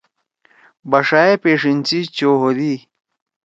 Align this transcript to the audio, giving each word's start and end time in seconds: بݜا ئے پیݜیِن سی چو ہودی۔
بݜا 0.89 1.21
ئے 1.27 1.35
پیݜیِن 1.43 1.79
سی 1.87 1.99
چو 2.15 2.29
ہودی۔ 2.41 2.73